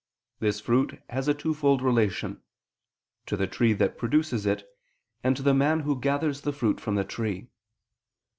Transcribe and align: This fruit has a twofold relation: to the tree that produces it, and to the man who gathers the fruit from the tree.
This 0.39 0.59
fruit 0.59 0.99
has 1.11 1.27
a 1.27 1.33
twofold 1.35 1.83
relation: 1.83 2.41
to 3.27 3.37
the 3.37 3.45
tree 3.45 3.71
that 3.73 3.99
produces 3.99 4.47
it, 4.47 4.67
and 5.23 5.37
to 5.37 5.43
the 5.43 5.53
man 5.53 5.81
who 5.81 6.01
gathers 6.01 6.41
the 6.41 6.51
fruit 6.53 6.81
from 6.81 6.95
the 6.95 7.05
tree. 7.05 7.49